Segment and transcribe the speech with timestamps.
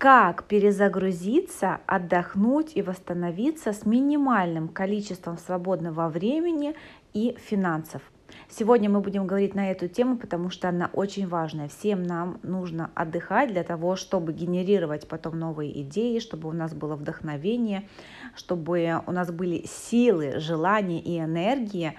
[0.00, 6.74] как перезагрузиться, отдохнуть и восстановиться с минимальным количеством свободного времени
[7.12, 8.00] и финансов.
[8.48, 11.68] Сегодня мы будем говорить на эту тему, потому что она очень важная.
[11.68, 16.96] Всем нам нужно отдыхать для того, чтобы генерировать потом новые идеи, чтобы у нас было
[16.96, 17.86] вдохновение,
[18.34, 21.94] чтобы у нас были силы, желания и энергия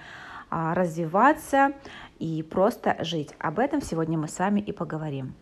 [0.50, 1.70] а, развиваться
[2.18, 3.30] и просто жить.
[3.38, 5.36] Об этом сегодня мы с вами и поговорим.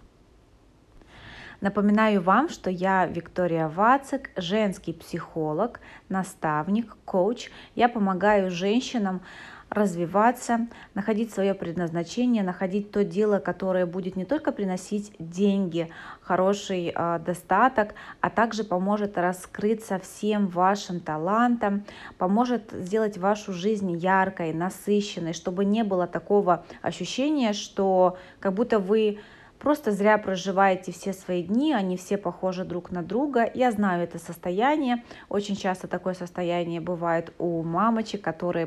[1.60, 7.50] Напоминаю вам, что я Виктория Вацик, женский психолог, наставник, коуч.
[7.74, 9.20] Я помогаю женщинам
[9.68, 15.88] развиваться, находить свое предназначение, находить то дело, которое будет не только приносить деньги,
[16.22, 21.84] хороший э, достаток, а также поможет раскрыться всем вашим талантам,
[22.18, 29.20] поможет сделать вашу жизнь яркой, насыщенной, чтобы не было такого ощущения, что как будто вы
[29.60, 33.48] просто зря проживаете все свои дни, они все похожи друг на друга.
[33.54, 38.66] Я знаю это состояние, очень часто такое состояние бывает у мамочек, которые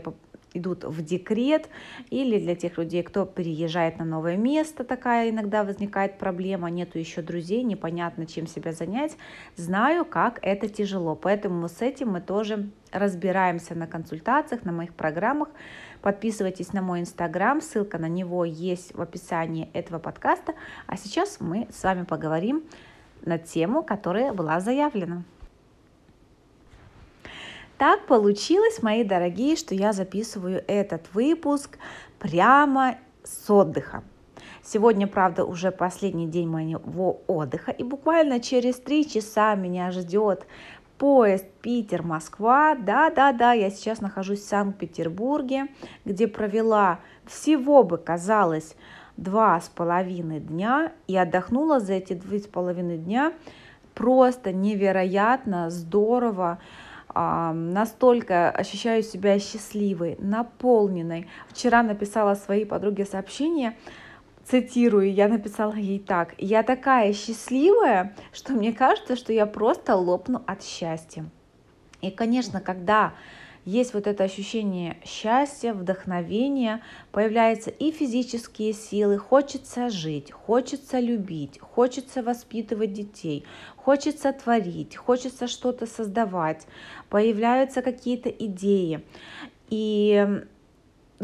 [0.53, 1.69] идут в декрет,
[2.09, 7.21] или для тех людей, кто переезжает на новое место, такая иногда возникает проблема, нету еще
[7.21, 9.17] друзей, непонятно, чем себя занять.
[9.55, 15.49] Знаю, как это тяжело, поэтому с этим мы тоже разбираемся на консультациях, на моих программах.
[16.01, 20.53] Подписывайтесь на мой инстаграм, ссылка на него есть в описании этого подкаста.
[20.85, 22.63] А сейчас мы с вами поговорим
[23.25, 25.23] на тему, которая была заявлена.
[27.77, 31.77] Так получилось, мои дорогие, что я записываю этот выпуск
[32.19, 34.03] прямо с отдыха.
[34.63, 40.45] Сегодня, правда, уже последний день моего отдыха, и буквально через три часа меня ждет
[40.97, 42.75] поезд Питер-Москва.
[42.75, 45.67] Да-да-да, я сейчас нахожусь в Санкт-Петербурге,
[46.05, 48.75] где провела всего бы, казалось,
[49.17, 53.33] два с половиной дня и отдохнула за эти два с половиной дня
[53.93, 56.59] просто невероятно здорово,
[57.15, 61.27] настолько ощущаю себя счастливой, наполненной.
[61.49, 63.77] Вчера написала своей подруге сообщение,
[64.45, 70.41] цитирую, я написала ей так, я такая счастливая, что мне кажется, что я просто лопну
[70.45, 71.25] от счастья.
[72.01, 73.13] И, конечно, когда
[73.65, 76.81] есть вот это ощущение счастья, вдохновения,
[77.11, 83.45] появляются и физические силы, хочется жить, хочется любить, хочется воспитывать детей,
[83.77, 86.67] хочется творить, хочется что-то создавать,
[87.09, 89.03] появляются какие-то идеи.
[89.69, 90.43] И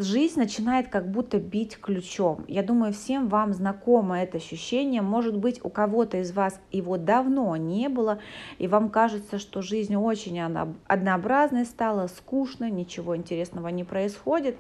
[0.02, 2.46] жизнь начинает как будто бить ключом.
[2.48, 5.02] Я думаю, всем вам знакомо это ощущение.
[5.02, 8.20] Может быть, у кого-то из вас его давно не было,
[8.58, 10.40] и вам кажется, что жизнь очень
[10.88, 14.58] однообразной стала, скучной, ничего интересного не происходит.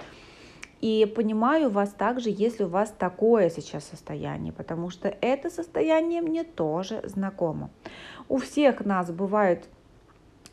[0.82, 6.44] И понимаю вас также, если у вас такое сейчас состояние, потому что это состояние мне
[6.44, 7.70] тоже знакомо.
[8.30, 9.68] У всех нас бывают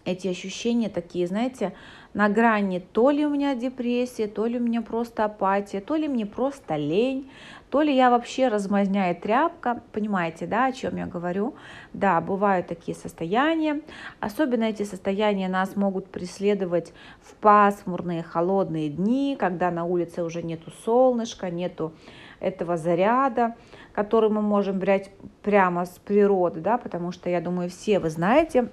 [0.05, 1.75] эти ощущения такие, знаете,
[2.17, 6.09] на грани то ли у меня депрессия, то ли у меня просто апатия, то ли
[6.09, 7.31] мне просто лень,
[7.69, 11.57] то ли я вообще размазняю тряпка, понимаете, да, о чем я говорю?
[11.93, 13.83] Да, бывают такие состояния,
[14.19, 20.71] особенно эти состояния нас могут преследовать в пасмурные, холодные дни, когда на улице уже нету
[20.87, 21.93] солнышка, нету
[22.41, 23.57] этого заряда,
[23.93, 25.11] который мы можем брать
[25.43, 28.71] прямо с природы, да, потому что, я думаю, все вы знаете,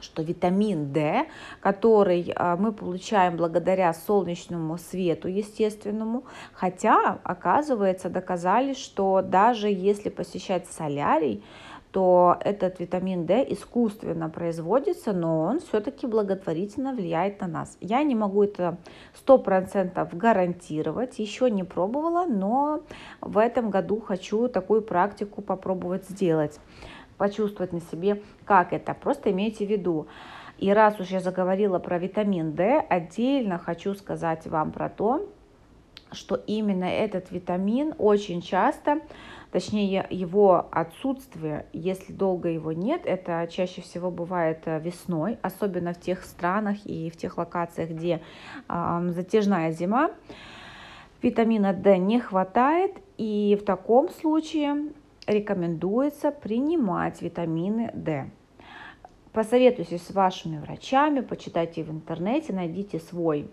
[0.00, 1.26] что витамин D,
[1.60, 10.66] который а, мы получаем благодаря солнечному свету естественному, хотя, оказывается, доказали, что даже если посещать
[10.66, 11.42] солярий,
[11.92, 17.76] то этот витамин D искусственно производится, но он все-таки благотворительно влияет на нас.
[17.80, 18.78] Я не могу это
[19.14, 22.82] сто процентов гарантировать, еще не пробовала, но
[23.20, 26.60] в этом году хочу такую практику попробовать сделать
[27.20, 28.94] почувствовать на себе, как это.
[28.94, 30.06] Просто имейте в виду.
[30.56, 35.28] И раз уж я заговорила про витамин D, отдельно хочу сказать вам про то,
[36.12, 39.00] что именно этот витамин очень часто,
[39.52, 46.00] точнее его отсутствие, если долго его нет, это чаще всего бывает э, весной, особенно в
[46.00, 48.22] тех странах и в тех локациях, где
[48.66, 50.10] э, затяжная зима,
[51.20, 54.90] витамина D не хватает, и в таком случае
[55.30, 58.30] рекомендуется принимать витамины D.
[59.32, 63.48] Посоветуйтесь с вашими врачами, почитайте в интернете, найдите свой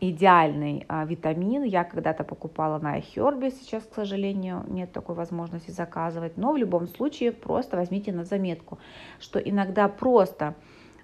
[0.00, 1.62] идеальный а, витамин.
[1.62, 6.36] Я когда-то покупала на iHerb, сейчас, к сожалению, нет такой возможности заказывать.
[6.36, 8.78] Но в любом случае просто возьмите на заметку,
[9.20, 10.54] что иногда просто,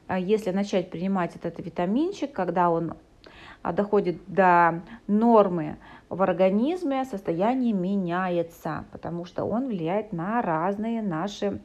[0.06, 2.94] а, если начать принимать этот витаминчик, когда он
[3.62, 5.76] доходит до нормы
[6.08, 11.60] в организме, состояние меняется, потому что он влияет на разные наши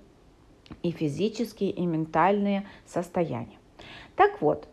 [0.81, 3.57] и физические, и ментальные состояния.
[4.15, 4.67] Так вот,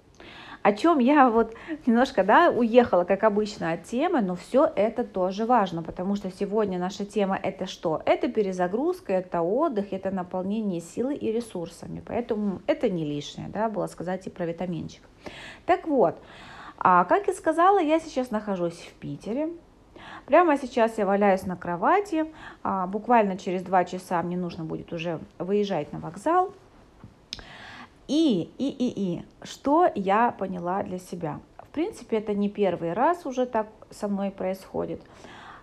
[0.63, 1.55] о чем я вот
[1.87, 6.79] немножко, да, уехала, как обычно, от темы, но все это тоже важно, потому что сегодня
[6.79, 8.03] наша тема это что?
[8.05, 13.87] Это перезагрузка, это отдых, это наполнение силы и ресурсами, поэтому это не лишнее, да, было
[13.87, 15.03] сказать и про витаминчик.
[15.65, 16.21] Так вот,
[16.81, 19.51] а как и сказала, я сейчас нахожусь в Питере,
[20.27, 22.25] Прямо сейчас я валяюсь на кровати,
[22.63, 26.53] а, буквально через два часа мне нужно будет уже выезжать на вокзал.
[28.07, 31.41] И, и, и, и, что я поняла для себя?
[31.59, 35.03] В принципе, это не первый раз уже так со мной происходит.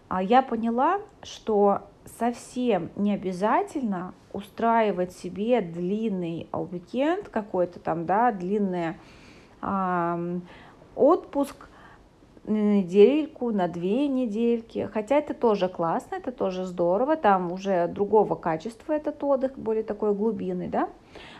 [0.07, 1.81] А Я поняла, что
[2.17, 8.95] совсем не обязательно устраивать себе длинный уикенд какой-то там, да, длинный
[9.61, 10.39] э,
[10.97, 11.69] отпуск
[12.45, 14.89] на недельку, на две недельки.
[14.93, 20.13] Хотя это тоже классно, это тоже здорово, там уже другого качества этот отдых, более такой
[20.13, 20.89] глубинный, да.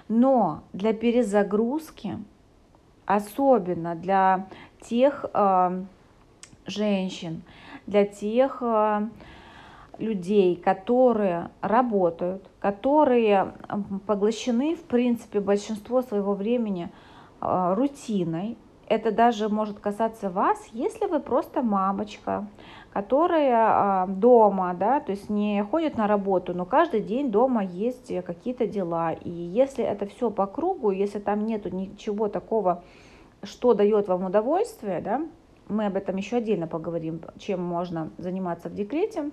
[0.10, 2.18] Но для перезагрузки,
[3.06, 4.48] особенно для
[4.82, 5.84] тех э,
[6.66, 7.42] женщин,
[7.88, 9.08] для тех э,
[9.98, 13.54] людей, которые работают, которые
[14.06, 16.90] поглощены, в принципе, большинство своего времени
[17.42, 18.58] э, рутиной,
[18.90, 22.48] это даже может касаться вас, если вы просто мамочка,
[22.94, 28.12] которая а, дома, да, то есть не ходит на работу, но каждый день дома есть
[28.24, 29.14] какие-то дела.
[29.14, 32.84] И если это все по кругу, если там нету ничего такого,
[33.44, 35.22] что дает вам удовольствие, да,
[35.68, 39.32] мы об этом еще отдельно поговорим, чем можно заниматься в декрете,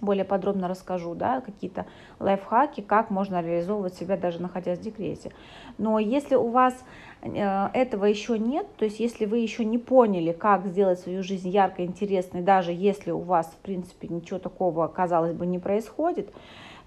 [0.00, 1.86] более подробно расскажу, да, какие-то
[2.18, 5.32] лайфхаки, как можно реализовывать себя даже находясь в декрете.
[5.78, 6.74] Но если у вас
[7.22, 11.48] э, этого еще нет, то есть если вы еще не поняли, как сделать свою жизнь
[11.48, 16.32] яркой, интересной, даже если у вас, в принципе, ничего такого, казалось бы, не происходит,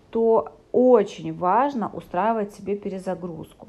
[0.10, 3.68] то очень важно устраивать себе перезагрузку.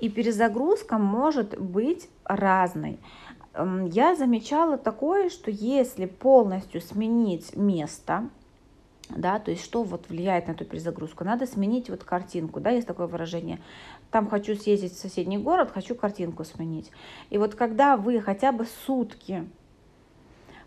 [0.00, 2.98] И перезагрузка может быть разной.
[3.54, 8.28] Эм, я замечала такое, что если полностью сменить место,
[9.16, 11.24] да, то есть что вот влияет на эту перезагрузку.
[11.24, 13.60] Надо сменить вот картинку, да, есть такое выражение.
[14.10, 16.90] Там хочу съездить в соседний город, хочу картинку сменить.
[17.30, 19.48] И вот когда вы хотя бы сутки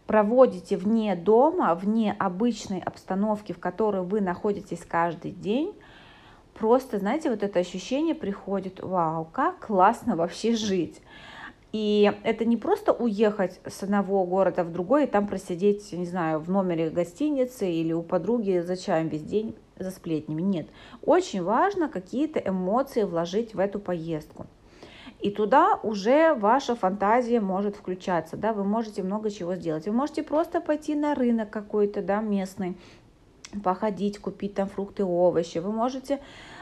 [0.08, 5.74] проводите вне дома, вне обычной обстановки, в которой вы находитесь каждый день,
[6.54, 11.02] просто, знаете, вот это ощущение приходит, вау, как классно вообще жить.
[11.78, 16.40] И это не просто уехать с одного города в другой и там просидеть, не знаю,
[16.40, 20.42] в номере гостиницы или у подруги за чаем весь день за сплетнями.
[20.42, 20.68] Нет.
[21.02, 24.46] Очень важно какие-то эмоции вложить в эту поездку.
[25.20, 29.86] И туда уже ваша фантазия может включаться, да, вы можете много чего сделать.
[29.86, 32.78] Вы можете просто пойти на рынок какой-то, да, местный,
[33.64, 35.60] походить, купить там фрукты, овощи.
[35.60, 36.20] Вы можете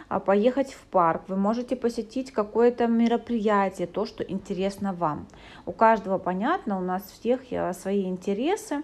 [0.09, 5.27] а, поехать в парк, вы можете посетить какое-то мероприятие, то, что интересно вам.
[5.65, 8.83] У каждого понятно, у нас всех э, свои интересы,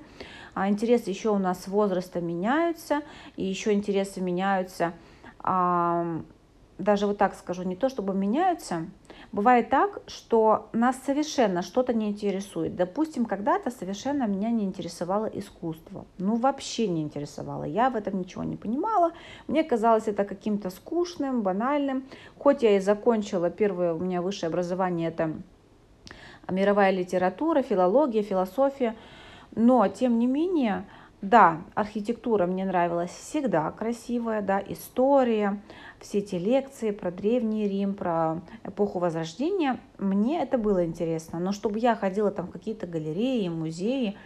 [0.53, 3.01] а интересы еще у нас с возраста меняются,
[3.35, 4.94] и еще интересы меняются,
[5.41, 8.88] даже вот так скажу, не то чтобы меняются,
[9.31, 12.75] Бывает так, что нас совершенно что-то не интересует.
[12.75, 16.05] Допустим, когда-то совершенно меня не интересовало искусство.
[16.17, 17.63] Ну, вообще не интересовало.
[17.63, 19.11] Я в этом ничего не понимала.
[19.47, 22.05] Мне казалось это каким-то скучным, банальным.
[22.39, 25.36] Хоть я и закончила первое у меня высшее образование, это
[26.50, 28.95] мировая литература, филология, философия.
[29.55, 30.86] Но, тем не менее,
[31.21, 35.61] да, архитектура мне нравилась всегда красивая, да, история,
[35.99, 41.39] все эти лекции про Древний Рим, про эпоху Возрождения, мне это было интересно.
[41.39, 44.17] Но чтобы я ходила там в какие-то галереи, музеи,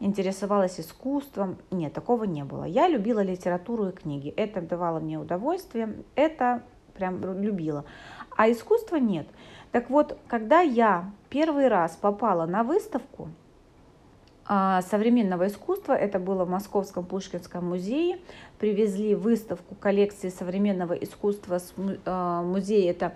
[0.00, 2.64] интересовалась искусством, нет, такого не было.
[2.64, 6.62] Я любила литературу и книги, это давало мне удовольствие, это
[6.94, 7.84] прям любила.
[8.36, 9.26] А искусства нет.
[9.70, 13.28] Так вот, когда я первый раз попала на выставку,
[14.48, 15.92] современного искусства.
[15.92, 18.18] Это было в Московском Пушкинском музее.
[18.58, 21.74] Привезли выставку коллекции современного искусства с
[22.06, 22.90] а, музея.
[22.92, 23.12] Это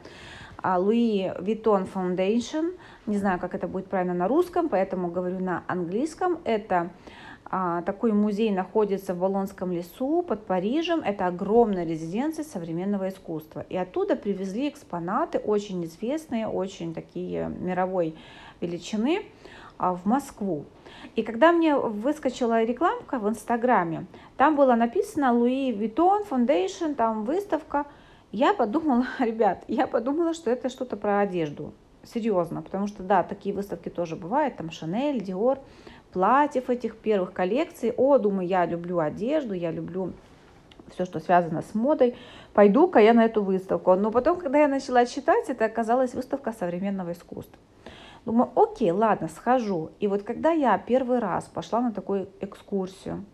[0.63, 2.75] Луи Виттон Foundation.
[3.07, 6.39] Не знаю, как это будет правильно на русском, поэтому говорю на английском.
[6.45, 6.91] Это
[7.47, 11.01] а, такой музей находится в Болонском лесу под Парижем.
[11.01, 13.65] Это огромная резиденция современного искусства.
[13.71, 18.15] И оттуда привезли экспонаты, очень известные, очень такие мировой
[18.61, 19.25] величины,
[19.79, 20.65] в Москву.
[21.15, 24.07] И когда мне выскочила рекламка в Инстаграме,
[24.37, 27.87] там было написано Louis Vuitton Foundation, там выставка.
[28.31, 31.73] Я подумала, ребят, я подумала, что это что-то про одежду.
[32.05, 35.59] Серьезно, потому что, да, такие выставки тоже бывают, там Шанель, Диор,
[36.13, 37.93] платьев этих первых коллекций.
[37.97, 40.13] О, думаю, я люблю одежду, я люблю
[40.93, 42.17] все, что связано с модой,
[42.55, 43.95] пойду-ка я на эту выставку.
[43.95, 47.59] Но потом, когда я начала читать, это оказалась выставка современного искусства.
[48.25, 49.91] Думаю, окей, ладно, схожу.
[49.99, 53.25] И вот когда я первый раз пошла на такую экскурсию,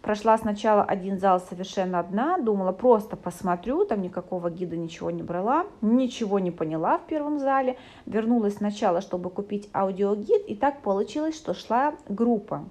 [0.00, 5.66] прошла сначала один зал совершенно одна, думала, просто посмотрю, там никакого гида ничего не брала,
[5.82, 11.52] ничего не поняла в первом зале, вернулась сначала, чтобы купить аудиогид, и так получилось, что
[11.52, 12.64] шла группа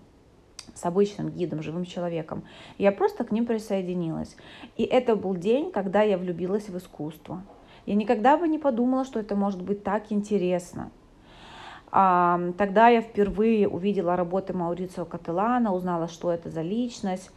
[0.73, 2.43] с обычным гидом, живым человеком.
[2.79, 4.35] Я просто к ним присоединилась.
[4.75, 7.43] И это был день, когда я влюбилась в искусство.
[7.85, 10.91] Я никогда бы не подумала, что это может быть так интересно.
[11.89, 17.31] Тогда я впервые увидела работы Маурицио Кателана, узнала, что это за личность,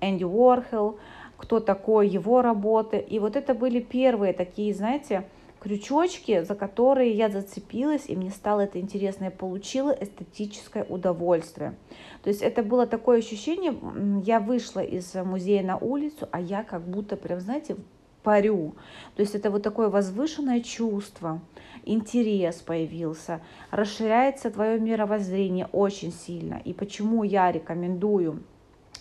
[0.00, 0.98] Энди Уорхел,
[1.36, 2.98] кто такой, его работы.
[2.98, 5.24] И вот это были первые такие, знаете,
[5.60, 9.24] крючочки, за которые я зацепилась, и мне стало это интересно.
[9.24, 11.74] Я получила эстетическое удовольствие.
[12.22, 13.74] То есть это было такое ощущение,
[14.24, 17.76] я вышла из музея на улицу, а я как будто прям, знаете,
[18.28, 18.74] парю.
[19.16, 21.40] То есть это вот такое возвышенное чувство,
[21.86, 26.60] интерес появился, расширяется твое мировоззрение очень сильно.
[26.66, 28.42] И почему я рекомендую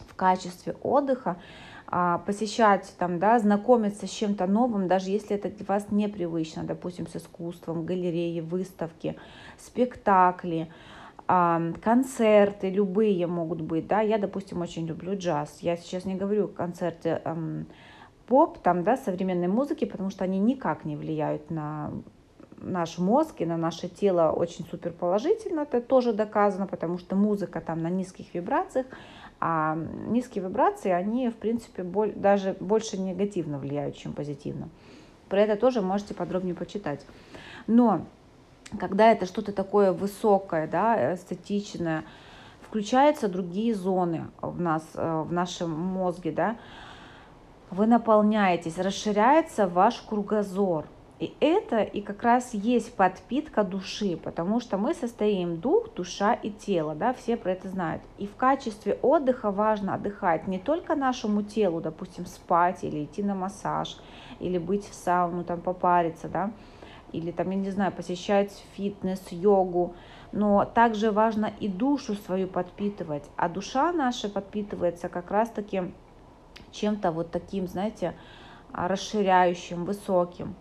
[0.07, 1.35] в качестве отдыха
[1.87, 7.05] а, посещать, там, да, знакомиться с чем-то новым, даже если это для вас непривычно, допустим,
[7.05, 9.17] с искусством, галереи, выставки,
[9.57, 10.71] спектакли,
[11.27, 16.47] а, концерты, любые могут быть, да, я, допустим, очень люблю джаз, я сейчас не говорю
[16.47, 17.19] концерты
[18.27, 21.91] поп, там, да, современной музыки, потому что они никак не влияют на
[22.59, 27.61] наш мозг и на наше тело очень супер положительно, это тоже доказано, потому что музыка
[27.61, 28.87] там на низких вибрациях,
[29.39, 34.69] а низкие вибрации, они, в принципе, боль, даже больше негативно влияют, чем позитивно.
[35.29, 37.05] Про это тоже можете подробнее почитать.
[37.67, 38.05] Но
[38.79, 42.03] когда это что-то такое высокое, да, эстетичное,
[42.61, 46.57] включаются другие зоны в нас, э, в нашем мозге, да,
[47.69, 50.85] вы наполняетесь, расширяется ваш кругозор–
[51.19, 56.51] и это и как раз есть подпитка души, потому что мы состоим дух, душа и
[56.51, 58.03] тело, да, все про это знают.
[58.19, 63.33] И в качестве отдыха важно отдыхать не только нашему телу, допустим, спать или идти на
[63.33, 63.97] массаж,
[64.39, 66.51] или быть в сауну, там попариться, да,
[67.11, 69.95] или там, я не знаю, посещать фитнес, йогу,
[70.31, 75.91] но также важно и душу свою подпитывать, а душа наша подпитывается как раз-таки
[76.71, 78.13] чем-то вот таким, знаете,
[78.73, 80.55] расширяющим, высоким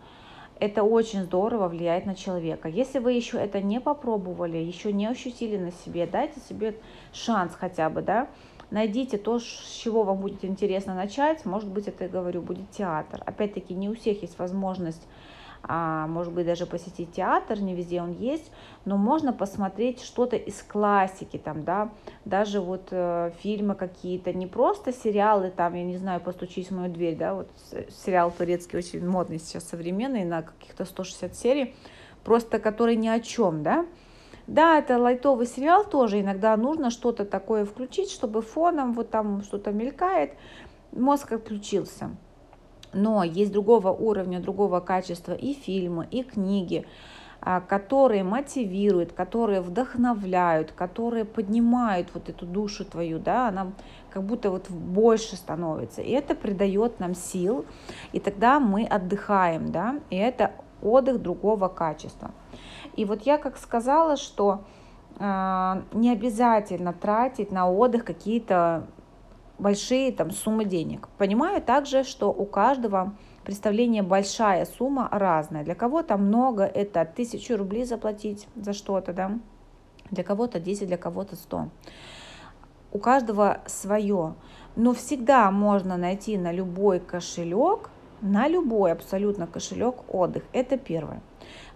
[0.58, 2.68] это очень здорово влияет на человека.
[2.68, 6.76] Если вы еще это не попробовали, еще не ощутили на себе, дайте себе
[7.12, 8.28] шанс хотя бы, да,
[8.70, 13.22] найдите то, с чего вам будет интересно начать, может быть, это, я говорю, будет театр.
[13.26, 15.35] Опять-таки, не у всех есть возможность а,
[15.68, 18.52] может быть, даже посетить театр, не везде он есть,
[18.84, 21.90] но можно посмотреть что-то из классики, там, да,
[22.24, 26.92] даже вот э, фильмы какие-то, не просто сериалы, там, я не знаю, «Постучись в мою
[26.92, 27.48] дверь», да, вот
[28.04, 31.74] сериал турецкий очень модный сейчас, современный, на каких-то 160 серий,
[32.22, 33.86] просто который ни о чем, да,
[34.46, 39.72] да, это лайтовый сериал тоже, иногда нужно что-то такое включить, чтобы фоном вот там что-то
[39.72, 40.34] мелькает,
[40.92, 42.10] мозг отключился.
[42.96, 46.86] Но есть другого уровня, другого качества и фильмы, и книги,
[47.42, 53.72] а, которые мотивируют, которые вдохновляют, которые поднимают вот эту душу твою, да, она
[54.10, 56.00] как будто вот больше становится.
[56.00, 57.66] И это придает нам сил,
[58.12, 62.30] и тогда мы отдыхаем, да, и это отдых другого качества.
[62.96, 64.64] И вот я как сказала, что
[65.18, 68.86] э, не обязательно тратить на отдых какие-то
[69.58, 71.08] большие там суммы денег.
[71.18, 75.64] Понимаю также, что у каждого представление большая сумма разная.
[75.64, 79.38] Для кого-то много, это тысячу рублей заплатить за что-то, да,
[80.10, 81.68] для кого-то 10, для кого-то 100.
[82.92, 84.34] У каждого свое.
[84.74, 90.42] Но всегда можно найти на любой кошелек, на любой абсолютно кошелек отдых.
[90.52, 91.22] Это первое.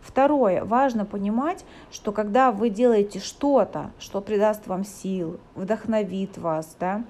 [0.00, 7.04] Второе, важно понимать, что когда вы делаете что-то, что придаст вам сил, вдохновит вас, да,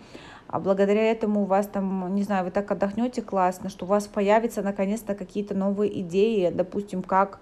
[0.50, 4.08] а благодаря этому у вас там, не знаю, вы так отдохнете классно, что у вас
[4.08, 7.38] появятся наконец-то какие-то новые идеи, допустим, как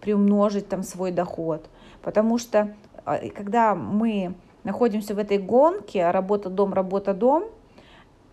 [0.00, 1.68] приумножить там свой доход.
[2.00, 2.74] Потому что
[3.04, 7.44] а, когда мы находимся в этой гонке, работа-дом, работа-дом,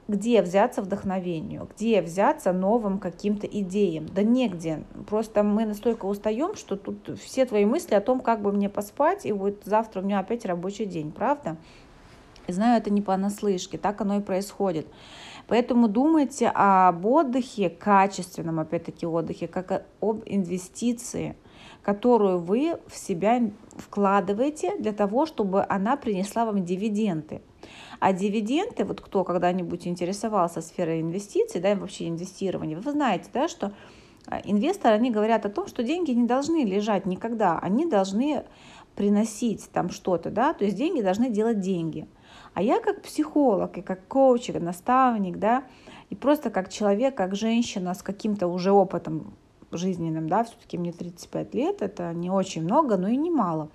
[0.07, 4.05] где взяться вдохновению, где взяться новым каким-то идеям.
[4.07, 4.83] Да негде.
[5.09, 9.25] Просто мы настолько устаем, что тут все твои мысли о том, как бы мне поспать,
[9.25, 11.57] и вот завтра у меня опять рабочий день, правда?
[12.47, 14.87] Знаю это не понаслышке, так оно и происходит.
[15.47, 21.35] Поэтому думайте об отдыхе, качественном, опять-таки, отдыхе, как об инвестиции,
[21.83, 27.41] которую вы в себя вкладываете для того, чтобы она принесла вам дивиденды.
[27.99, 33.47] А дивиденды, вот кто когда-нибудь интересовался сферой инвестиций, да, и вообще инвестирования, вы знаете, да,
[33.47, 33.73] что
[34.27, 38.45] а, инвесторы, они говорят о том, что деньги не должны лежать никогда, они должны
[38.95, 42.07] приносить там что-то, да, то есть деньги должны делать деньги.
[42.55, 45.65] А я как психолог и как коуч, и наставник, да,
[46.09, 49.33] и просто как человек, как женщина с каким-то уже опытом
[49.71, 53.69] жизненным, да, все-таки мне 35 лет, это не очень много, но и не мало.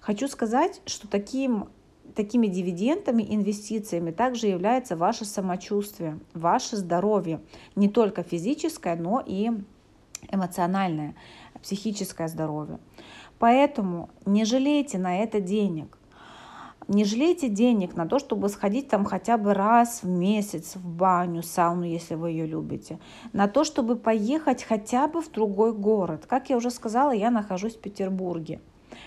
[0.00, 1.68] Хочу сказать, что таким,
[2.16, 7.40] такими дивидендами, инвестициями также является ваше самочувствие, ваше здоровье,
[7.76, 9.52] не только физическое, но и
[10.32, 11.14] эмоциональное,
[11.62, 12.80] психическое здоровье.
[13.38, 15.96] Поэтому не жалейте на это денег.
[16.88, 21.42] Не жалейте денег на то, чтобы сходить там хотя бы раз в месяц в баню,
[21.42, 23.00] сауну, если вы ее любите.
[23.32, 26.26] На то, чтобы поехать хотя бы в другой город.
[26.28, 28.60] Как я уже сказала, я нахожусь в Петербурге.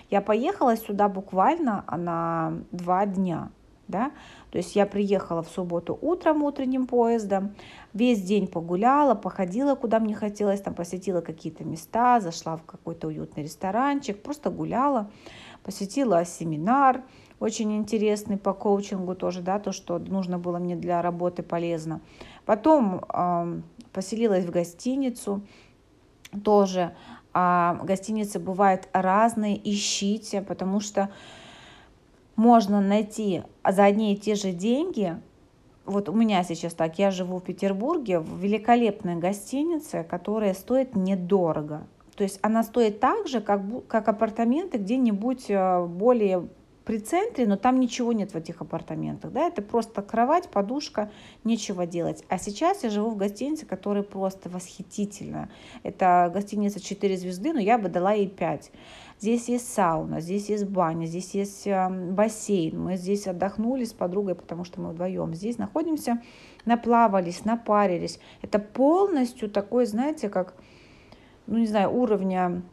[0.09, 3.49] Я поехала сюда буквально на два дня.
[3.87, 4.11] Да?
[4.51, 7.55] То есть я приехала в субботу утром утренним поездом,
[7.91, 13.43] весь день погуляла, походила, куда мне хотелось, там посетила какие-то места, зашла в какой-то уютный
[13.43, 15.09] ресторанчик, просто гуляла,
[15.63, 17.01] посетила семинар,
[17.39, 22.01] очень интересный по коучингу тоже, да, то, что нужно было мне для работы полезно.
[22.45, 23.61] Потом э,
[23.93, 25.41] поселилась в гостиницу,
[26.43, 26.95] тоже
[27.33, 31.09] э, гостиницы бывают разные, ищите, потому что
[32.35, 35.17] можно найти за одни и те же деньги
[35.89, 41.87] вот у меня сейчас так, я живу в Петербурге, в великолепной гостинице, которая стоит недорого.
[42.15, 46.47] То есть она стоит так же, как, как апартаменты где-нибудь э, более
[46.89, 51.11] при центре, но там ничего нет в этих апартаментах, да, это просто кровать, подушка,
[51.43, 52.23] нечего делать.
[52.29, 55.51] А сейчас я живу в гостинице, которая просто восхитительная.
[55.83, 58.71] Это гостиница 4 звезды, но я бы дала ей 5.
[59.19, 62.81] Здесь есть сауна, здесь есть баня, здесь есть эм, бассейн.
[62.81, 66.23] Мы здесь отдохнули с подругой, потому что мы вдвоем здесь находимся,
[66.65, 68.19] наплавались, напарились.
[68.41, 70.55] Это полностью такой, знаете, как,
[71.45, 72.63] ну не знаю, уровня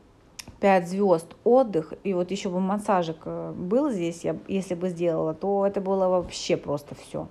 [0.67, 5.33] 5 звезд отдых, и вот еще бы массажик э, был здесь, я, если бы сделала,
[5.33, 7.29] то это было вообще просто все.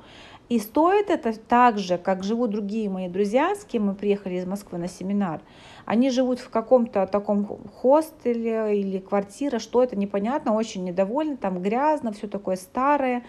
[0.47, 4.45] И стоит это так же, как живут другие мои друзья, с кем мы приехали из
[4.45, 5.41] Москвы на семинар.
[5.83, 12.13] Они живут в каком-то таком хостеле или квартира, что это непонятно, очень недовольны, там грязно,
[12.13, 13.21] все такое старое.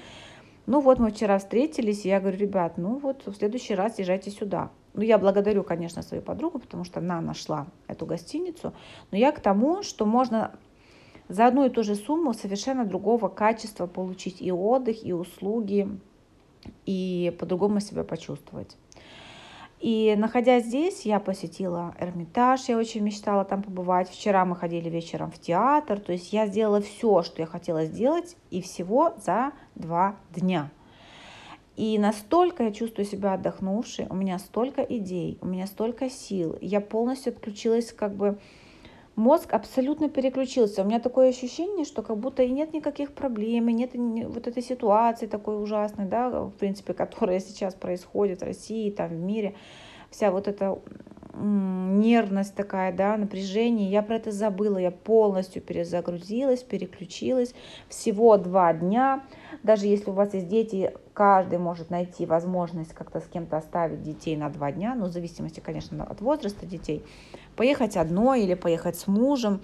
[0.67, 4.31] Ну вот мы вчера встретились, и я говорю, ребят, ну вот в следующий раз езжайте
[4.31, 4.71] сюда.
[4.97, 8.73] Ну, я благодарю, конечно, свою подругу, потому что она нашла эту гостиницу.
[9.11, 10.53] Но я к тому, что можно
[11.29, 15.87] за одну и ту же сумму совершенно другого качества получить и отдых, и услуги,
[16.87, 18.79] и по-другому себя почувствовать.
[19.81, 24.09] И находясь здесь, я посетила Эрмитаж, я очень мечтала там побывать.
[24.09, 28.35] Вчера мы ходили вечером в театр, то есть я сделала все, что я хотела сделать,
[28.51, 30.71] и всего за два дня.
[31.77, 36.81] И настолько я чувствую себя отдохнувшей, у меня столько идей, у меня столько сил, я
[36.81, 38.39] полностью отключилась, как бы
[39.15, 40.83] мозг абсолютно переключился.
[40.83, 44.63] У меня такое ощущение, что как будто и нет никаких проблем, и нет вот этой
[44.63, 49.55] ситуации такой ужасной, да, в принципе, которая сейчас происходит в России, там, в мире.
[50.11, 50.79] Вся вот эта
[51.39, 53.91] нервность такая, да, напряжение.
[53.91, 57.55] Я про это забыла, я полностью перезагрузилась, переключилась.
[57.89, 59.25] Всего два дня.
[59.63, 64.37] Даже если у вас есть дети, каждый может найти возможность как-то с кем-то оставить детей
[64.37, 67.05] на два дня, ну, в зависимости, конечно, от возраста детей.
[67.57, 69.63] Поехать одной или поехать с мужем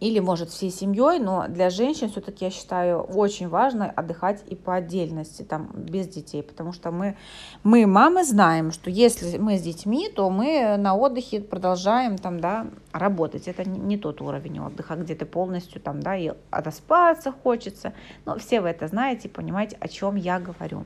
[0.00, 4.74] или, может, всей семьей, но для женщин все-таки, я считаю, очень важно отдыхать и по
[4.74, 7.16] отдельности, там, без детей, потому что мы,
[7.64, 12.66] мы, мамы, знаем, что если мы с детьми, то мы на отдыхе продолжаем, там, да,
[12.92, 13.48] работать.
[13.48, 17.92] Это не, не тот уровень отдыха, где ты полностью, там, да, и отоспаться хочется,
[18.24, 20.84] но все вы это знаете, понимаете, о чем я говорю.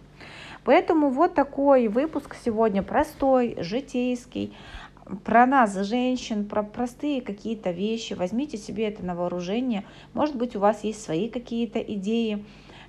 [0.65, 4.55] Поэтому вот такой выпуск сегодня простой, житейский,
[5.25, 8.15] про нас, женщин, про простые какие-то вещи.
[8.15, 9.85] Возьмите себе это на вооружение.
[10.15, 12.45] Может быть, у вас есть свои какие-то идеи,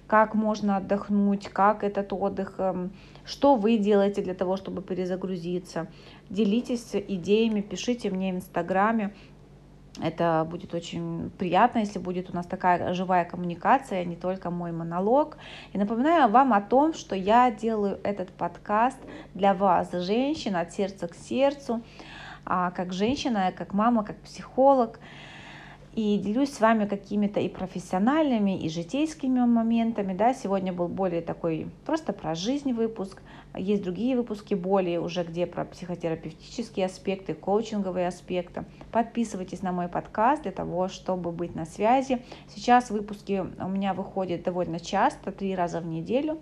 [0.08, 2.92] как можно отдохнуть, как этот отдых, эм,
[3.26, 5.88] что вы делаете для того, чтобы перезагрузиться.
[6.30, 9.16] Делитесь идеями, пишите мне в Инстаграме.
[10.02, 15.38] Это будет очень приятно, если будет у нас такая живая коммуникация, не только мой монолог.
[15.72, 18.98] И напоминаю вам о том, что я делаю этот подкаст
[19.36, 21.84] для вас, женщин, от сердца к сердцу,
[22.44, 25.00] а, как женщина, как мама, как психолог.
[25.96, 30.14] И делюсь с вами какими-то и профессиональными, и житейскими моментами.
[30.14, 30.34] Да.
[30.34, 33.22] Сегодня был более такой просто про жизнь выпуск.
[33.56, 38.66] Есть другие выпуски более уже, где про психотерапевтические аспекты, коучинговые аспекты.
[38.92, 42.24] Подписывайтесь на мой подкаст для того, чтобы быть на связи.
[42.48, 46.40] Сейчас выпуски у меня выходят довольно часто, три раза в неделю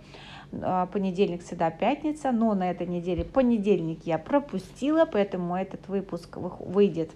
[0.61, 7.11] а, понедельник, среда, пятница, но на этой неделе понедельник я пропустила, поэтому этот выпуск выйдет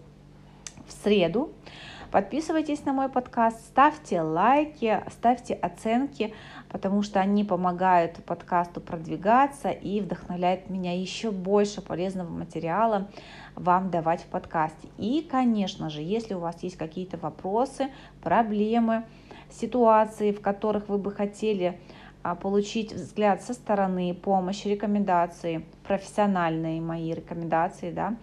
[0.87, 1.51] в среду.
[2.11, 6.33] Подписывайтесь на мой подкаст, ставьте лайки, ставьте оценки,
[6.69, 13.07] потому что они помогают подкасту продвигаться и вдохновляют меня еще больше полезного материала
[13.55, 14.87] вам давать в подкасте.
[14.97, 17.89] И, конечно же, если у вас есть какие-то вопросы,
[18.21, 19.03] проблемы,
[19.49, 21.79] ситуации, в которых вы бы хотели
[22.23, 28.15] а, получить взгляд со стороны, помощь, рекомендации, профессиональные мои рекомендации, да,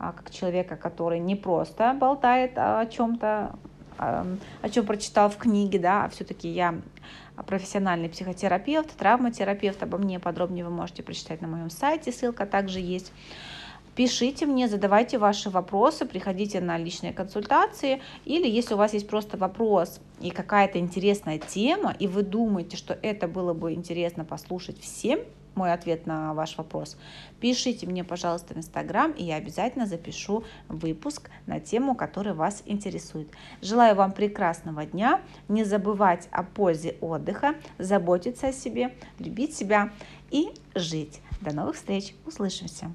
[0.00, 3.54] как человека, который не просто болтает о чем-то,
[3.98, 6.74] о чем прочитал в книге, да, а все-таки я
[7.46, 9.82] профессиональный психотерапевт, травматерапевт.
[9.82, 13.12] Обо мне подробнее вы можете прочитать на моем сайте, ссылка также есть.
[13.96, 19.36] Пишите мне, задавайте ваши вопросы, приходите на личные консультации, или если у вас есть просто
[19.36, 25.20] вопрос и какая-то интересная тема, и вы думаете, что это было бы интересно послушать всем,
[25.54, 26.96] мой ответ на ваш вопрос,
[27.40, 33.28] пишите мне, пожалуйста, в Инстаграм, и я обязательно запишу выпуск на тему, которая вас интересует.
[33.60, 39.92] Желаю вам прекрасного дня, не забывать о пользе отдыха, заботиться о себе, любить себя
[40.30, 41.20] и жить.
[41.40, 42.92] До новых встреч, услышимся!